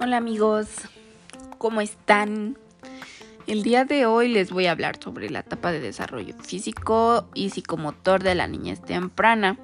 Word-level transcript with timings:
Hola 0.00 0.18
amigos, 0.18 0.68
¿cómo 1.58 1.80
están? 1.80 2.56
El 3.48 3.64
día 3.64 3.84
de 3.84 4.06
hoy 4.06 4.28
les 4.28 4.52
voy 4.52 4.66
a 4.66 4.70
hablar 4.70 4.96
sobre 5.02 5.28
la 5.28 5.40
etapa 5.40 5.72
de 5.72 5.80
desarrollo 5.80 6.36
físico 6.36 7.28
y 7.34 7.50
psicomotor 7.50 8.22
de 8.22 8.36
la 8.36 8.46
niñez 8.46 8.80
temprana. 8.80 9.58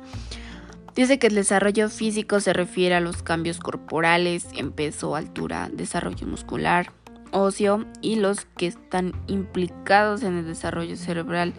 Dice 0.97 1.21
que 1.21 1.29
el 1.29 1.37
desarrollo 1.37 1.89
físico 1.89 2.41
se 2.41 2.53
refiere 2.53 2.97
a 2.97 3.01
los 3.01 3.23
cambios 3.23 3.61
corporales 3.61 4.49
en 4.57 4.73
peso, 4.73 5.15
altura, 5.15 5.71
desarrollo 5.73 6.27
muscular, 6.27 6.91
óseo 7.31 7.85
y 8.01 8.17
los 8.17 8.45
que 8.57 8.67
están 8.67 9.13
implicados 9.29 10.25
en 10.25 10.39
el 10.39 10.47
desarrollo 10.47 10.97
cerebral. 10.97 11.55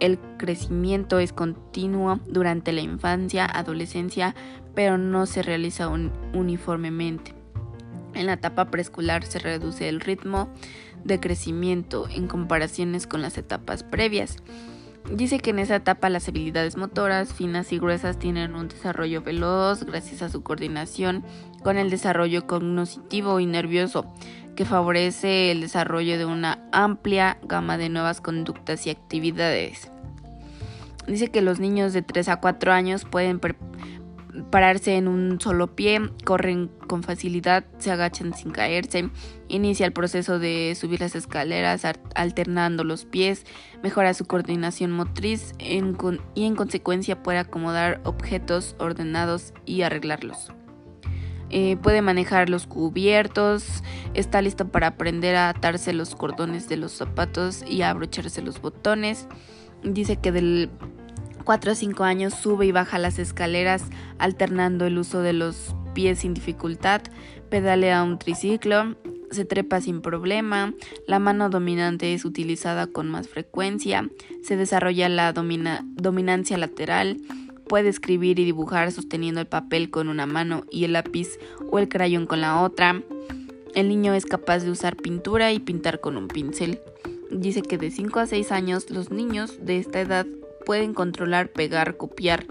El 0.00 0.18
crecimiento 0.36 1.20
es 1.20 1.32
continuo 1.32 2.18
durante 2.26 2.72
la 2.72 2.80
infancia, 2.80 3.46
adolescencia, 3.46 4.34
pero 4.74 4.98
no 4.98 5.26
se 5.26 5.44
realiza 5.44 5.88
uniformemente. 5.88 7.45
En 8.16 8.24
la 8.24 8.32
etapa 8.32 8.70
preescolar 8.70 9.24
se 9.24 9.38
reduce 9.38 9.90
el 9.90 10.00
ritmo 10.00 10.48
de 11.04 11.20
crecimiento 11.20 12.08
en 12.08 12.28
comparaciones 12.28 13.06
con 13.06 13.20
las 13.20 13.36
etapas 13.36 13.82
previas. 13.82 14.38
Dice 15.12 15.38
que 15.38 15.50
en 15.50 15.58
esa 15.58 15.76
etapa 15.76 16.08
las 16.08 16.26
habilidades 16.26 16.78
motoras 16.78 17.34
finas 17.34 17.72
y 17.72 17.78
gruesas 17.78 18.18
tienen 18.18 18.54
un 18.54 18.68
desarrollo 18.68 19.22
veloz 19.22 19.84
gracias 19.84 20.22
a 20.22 20.30
su 20.30 20.42
coordinación 20.42 21.24
con 21.62 21.76
el 21.76 21.90
desarrollo 21.90 22.46
cognitivo 22.46 23.38
y 23.38 23.44
nervioso, 23.44 24.06
que 24.56 24.64
favorece 24.64 25.52
el 25.52 25.60
desarrollo 25.60 26.16
de 26.16 26.24
una 26.24 26.66
amplia 26.72 27.36
gama 27.42 27.76
de 27.76 27.90
nuevas 27.90 28.22
conductas 28.22 28.86
y 28.86 28.90
actividades. 28.90 29.92
Dice 31.06 31.28
que 31.28 31.42
los 31.42 31.60
niños 31.60 31.92
de 31.92 32.00
3 32.02 32.30
a 32.30 32.40
4 32.40 32.72
años 32.72 33.04
pueden 33.04 33.38
pararse 34.50 34.96
en 34.96 35.08
un 35.08 35.40
solo 35.40 35.74
pie, 35.74 36.00
corren 36.24 36.68
con 36.86 37.02
facilidad, 37.02 37.64
se 37.78 37.90
agachan 37.90 38.34
sin 38.34 38.50
caerse, 38.50 39.10
inicia 39.48 39.86
el 39.86 39.92
proceso 39.92 40.38
de 40.38 40.74
subir 40.78 41.00
las 41.00 41.14
escaleras 41.14 41.82
alternando 42.14 42.84
los 42.84 43.04
pies, 43.04 43.44
mejora 43.82 44.14
su 44.14 44.24
coordinación 44.26 44.92
motriz 44.92 45.52
y 45.58 46.44
en 46.44 46.56
consecuencia 46.56 47.22
puede 47.22 47.38
acomodar 47.38 48.00
objetos 48.04 48.76
ordenados 48.78 49.52
y 49.64 49.82
arreglarlos. 49.82 50.52
Eh, 51.48 51.76
puede 51.76 52.02
manejar 52.02 52.48
los 52.48 52.66
cubiertos, 52.66 53.84
está 54.14 54.42
listo 54.42 54.68
para 54.68 54.88
aprender 54.88 55.36
a 55.36 55.48
atarse 55.48 55.92
los 55.92 56.16
cordones 56.16 56.68
de 56.68 56.76
los 56.76 56.92
zapatos 56.92 57.64
y 57.68 57.82
a 57.82 57.90
abrocharse 57.90 58.42
los 58.42 58.60
botones. 58.60 59.28
Dice 59.84 60.16
que 60.16 60.32
del 60.32 60.70
4 61.46 61.72
o 61.72 61.74
5 61.76 62.04
años 62.04 62.34
sube 62.34 62.66
y 62.66 62.72
baja 62.72 62.98
las 62.98 63.20
escaleras 63.20 63.84
alternando 64.18 64.84
el 64.84 64.98
uso 64.98 65.22
de 65.22 65.32
los 65.32 65.76
pies 65.94 66.18
sin 66.18 66.34
dificultad, 66.34 67.02
pedalea 67.48 68.02
un 68.02 68.18
triciclo, 68.18 68.96
se 69.30 69.44
trepa 69.44 69.80
sin 69.80 70.02
problema, 70.02 70.74
la 71.06 71.20
mano 71.20 71.48
dominante 71.48 72.12
es 72.14 72.24
utilizada 72.24 72.88
con 72.88 73.08
más 73.08 73.28
frecuencia, 73.28 74.10
se 74.42 74.56
desarrolla 74.56 75.08
la 75.08 75.32
dominancia 75.32 76.58
lateral, 76.58 77.18
puede 77.68 77.90
escribir 77.90 78.40
y 78.40 78.44
dibujar 78.44 78.90
sosteniendo 78.90 79.40
el 79.40 79.46
papel 79.46 79.88
con 79.88 80.08
una 80.08 80.26
mano 80.26 80.64
y 80.70 80.84
el 80.84 80.94
lápiz 80.94 81.38
o 81.70 81.78
el 81.78 81.88
crayón 81.88 82.26
con 82.26 82.40
la 82.40 82.60
otra. 82.60 83.02
El 83.74 83.88
niño 83.88 84.14
es 84.14 84.26
capaz 84.26 84.64
de 84.64 84.70
usar 84.70 84.96
pintura 84.96 85.52
y 85.52 85.60
pintar 85.60 86.00
con 86.00 86.16
un 86.16 86.26
pincel. 86.26 86.80
Dice 87.30 87.62
que 87.62 87.78
de 87.78 87.90
5 87.90 88.20
a 88.20 88.26
6 88.26 88.52
años 88.52 88.90
los 88.90 89.10
niños 89.10 89.58
de 89.64 89.78
esta 89.78 90.00
edad 90.00 90.26
pueden 90.66 90.92
controlar, 90.92 91.48
pegar, 91.48 91.96
copiar 91.96 92.44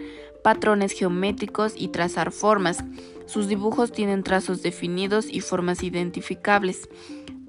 patrones 0.43 0.93
geométricos 0.93 1.73
y 1.75 1.89
trazar 1.89 2.31
formas. 2.31 2.83
Sus 3.27 3.47
dibujos 3.47 3.91
tienen 3.91 4.23
trazos 4.23 4.63
definidos 4.63 5.27
y 5.29 5.41
formas 5.41 5.83
identificables. 5.83 6.89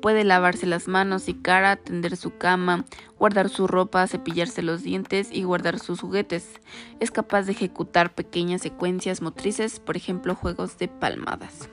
Puede 0.02 0.24
lavarse 0.24 0.66
las 0.66 0.88
manos 0.88 1.28
y 1.28 1.34
cara, 1.34 1.76
tender 1.76 2.16
su 2.16 2.36
cama, 2.36 2.84
guardar 3.18 3.48
su 3.48 3.66
ropa, 3.66 4.06
cepillarse 4.06 4.60
los 4.60 4.82
dientes 4.82 5.28
y 5.32 5.44
guardar 5.44 5.78
sus 5.78 6.00
juguetes. 6.00 6.60
Es 7.00 7.10
capaz 7.10 7.44
de 7.44 7.52
ejecutar 7.52 8.14
pequeñas 8.14 8.62
secuencias 8.62 9.22
motrices, 9.22 9.80
por 9.80 9.96
ejemplo 9.96 10.34
juegos 10.34 10.76
de 10.78 10.88
palmadas. 10.88 11.70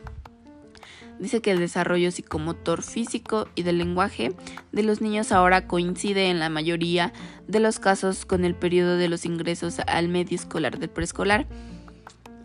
Dice 1.20 1.42
que 1.42 1.52
el 1.52 1.60
desarrollo 1.60 2.12
psicomotor 2.12 2.82
físico 2.82 3.48
y 3.56 3.64
del 3.64 3.78
lenguaje 3.78 4.34
de 4.72 4.84
los 4.84 5.02
niños 5.02 5.32
ahora 5.32 5.68
coincide 5.68 6.30
en 6.30 6.40
la 6.40 6.50
mayoría 6.50 7.14
de 7.48 7.60
los 7.60 7.80
casos 7.80 8.26
con 8.26 8.46
el 8.46 8.56
periodo 8.56 8.98
de 8.98 9.10
los 9.10 9.26
ingresos 9.26 9.80
al 9.88 10.10
medio 10.10 10.36
escolar 10.36 10.80
del 10.80 10.90
preescolar. 10.90 11.48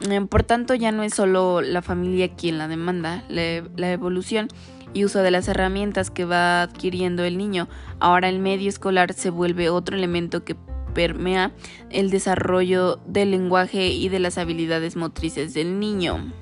Eh, 0.09 0.21
por 0.29 0.45
tanto, 0.45 0.75
ya 0.75 0.93
no 0.93 1.03
es 1.03 1.15
solo 1.15 1.61
la 1.61 1.83
familia 1.83 2.34
quien 2.34 2.59
la 2.59 2.69
demanda, 2.69 3.25
la, 3.29 3.91
evolución 3.91 4.49
y 4.95 5.05
uso 5.05 5.21
de 5.21 5.31
las 5.31 5.49
herramientas 5.49 6.11
que 6.11 6.25
va 6.25 6.62
adquiriendo 6.62 7.25
el 7.25 7.37
niño. 7.37 7.69
Ahora 7.99 8.29
el 8.29 8.39
medio 8.39 8.69
escolar 8.69 9.12
se 9.12 9.31
vuelve 9.31 9.71
otro 9.71 9.97
elemento 9.97 10.45
que 10.45 10.56
permea 10.95 11.53
el 11.91 12.11
desarrollo 12.11 13.00
del 13.06 13.33
lenguaje 13.33 13.89
y 13.89 14.09
de 14.09 14.21
las 14.21 14.39
habilidades 14.39 14.95
motrices 14.95 15.53
del 15.53 15.81
niño. 15.81 16.33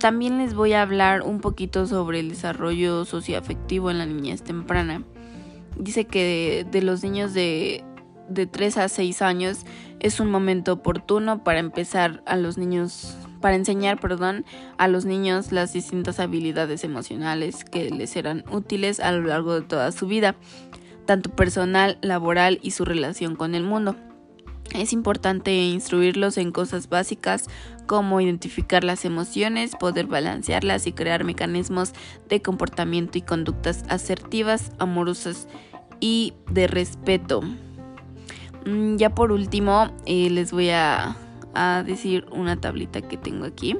También 0.00 0.38
les 0.38 0.54
voy 0.54 0.74
a 0.74 0.82
hablar 0.82 1.22
un 1.22 1.40
poquito 1.40 1.86
sobre 1.86 2.20
el 2.20 2.28
desarrollo 2.28 3.04
socioafectivo 3.04 3.90
en 3.90 3.98
la 3.98 4.06
niñez 4.06 4.42
temprana. 4.42 5.02
Dice 5.76 6.04
que 6.04 6.64
de, 6.70 6.82
los 6.82 7.02
niños 7.02 7.34
de, 7.34 7.84
de 8.28 8.46
3 8.46 8.78
a 8.78 8.88
6 8.88 9.22
años 9.22 9.66
es 9.98 10.20
un 10.20 10.30
momento 10.30 10.74
oportuno 10.74 11.42
para 11.42 11.58
empezar 11.58 12.22
a 12.26 12.36
los 12.36 12.58
niños 12.58 13.16
para 13.40 13.56
enseñar, 13.56 14.00
perdón, 14.00 14.44
a 14.78 14.88
los 14.88 15.04
niños 15.04 15.52
las 15.52 15.72
distintas 15.72 16.20
habilidades 16.20 16.84
emocionales 16.84 17.64
que 17.64 17.90
les 17.90 18.10
serán 18.10 18.44
útiles 18.50 19.00
a 19.00 19.12
lo 19.12 19.26
largo 19.26 19.54
de 19.54 19.62
toda 19.62 19.92
su 19.92 20.06
vida, 20.06 20.36
tanto 21.06 21.30
personal, 21.30 21.98
laboral 22.02 22.58
y 22.62 22.72
su 22.72 22.84
relación 22.84 23.36
con 23.36 23.54
el 23.54 23.62
mundo. 23.64 23.96
Es 24.74 24.92
importante 24.92 25.54
instruirlos 25.54 26.36
en 26.36 26.52
cosas 26.52 26.88
básicas 26.88 27.46
como 27.86 28.20
identificar 28.20 28.84
las 28.84 29.04
emociones, 29.04 29.74
poder 29.76 30.06
balancearlas 30.06 30.86
y 30.86 30.92
crear 30.92 31.24
mecanismos 31.24 31.92
de 32.28 32.42
comportamiento 32.42 33.16
y 33.16 33.22
conductas 33.22 33.84
asertivas, 33.88 34.72
amorosas 34.78 35.48
y 36.00 36.34
de 36.50 36.66
respeto. 36.66 37.40
Mm, 38.66 38.96
ya 38.96 39.14
por 39.14 39.32
último, 39.32 39.90
eh, 40.04 40.28
les 40.30 40.52
voy 40.52 40.70
a, 40.70 41.16
a, 41.54 41.82
decir 41.84 42.26
una 42.30 42.60
tablita 42.60 43.00
que 43.00 43.16
tengo 43.16 43.46
aquí. 43.46 43.76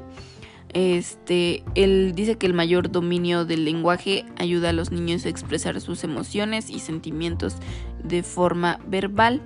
Este, 0.71 1.65
él 1.75 2.13
dice 2.15 2.37
que 2.37 2.47
el 2.47 2.55
mayor 2.55 2.91
dominio 2.91 3.45
del 3.45 3.65
lenguaje 3.65 4.25
ayuda 4.37 4.71
a 4.71 4.73
los 4.73 4.91
niños 4.91 5.25
a 5.25 5.29
expresar 5.29 5.81
sus 5.81 6.05
emociones 6.05 6.71
y 6.71 6.79
sentimientos 6.79 7.57
de 8.03 8.23
forma 8.23 8.79
verbal. 8.87 9.43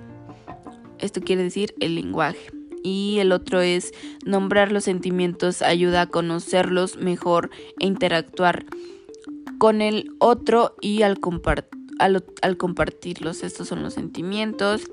Esto 1.03 1.21
quiere 1.21 1.43
decir 1.43 1.75
el 1.79 1.95
lenguaje. 1.95 2.51
Y 2.81 3.17
el 3.19 3.31
otro 3.31 3.61
es 3.61 3.93
nombrar 4.25 4.71
los 4.71 4.85
sentimientos 4.85 5.61
ayuda 5.61 6.01
a 6.01 6.07
conocerlos 6.07 6.97
mejor 6.97 7.49
e 7.79 7.85
interactuar 7.85 8.65
con 9.57 9.81
el 9.81 10.11
otro 10.19 10.75
y 10.81 11.03
al, 11.03 11.19
al, 11.99 12.57
compartirlos. 12.57 13.43
Estos 13.43 13.67
son 13.69 13.83
los 13.83 13.93
sentimientos. 13.93 14.83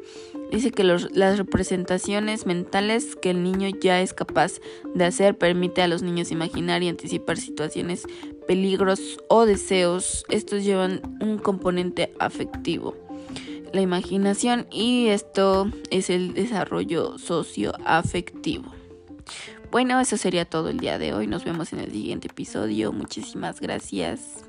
Dice 0.53 0.71
que 0.71 0.85
las 0.85 1.39
representaciones 1.39 2.47
mentales 2.47 3.17
que 3.17 3.31
el 3.31 3.43
niño 3.43 3.69
ya 3.81 4.01
es 4.01 4.13
capaz 4.13 4.61
de 4.95 5.05
hacer 5.05 5.39
permite 5.39 5.83
a 5.83 5.89
los 5.89 6.03
niños 6.03 6.33
imaginar 6.33 6.83
y 6.83 6.89
anticipar 6.89 7.39
situaciones, 7.39 8.05
peligros 8.47 9.19
o 9.29 9.47
deseos. 9.47 10.25
Estos 10.29 10.65
llevan 10.65 11.01
un 11.21 11.39
componente 11.39 12.13
afectivo 12.19 13.10
la 13.73 13.81
imaginación 13.81 14.67
y 14.71 15.09
esto 15.09 15.71
es 15.91 16.11
el 16.11 16.35
desarrollo 16.35 17.19
socioafectivo. 17.19 18.73
Bueno, 19.71 20.01
eso 20.01 20.17
sería 20.17 20.45
todo 20.45 20.69
el 20.69 20.79
día 20.79 20.99
de 20.99 21.15
hoy. 21.15 21.27
Nos 21.29 21.45
vemos 21.45 21.73
en 21.73 21.79
el 21.79 21.93
siguiente 21.93 22.29
episodio. 22.29 22.93
Muchísimas 22.93 23.61
gracias. 23.61 24.45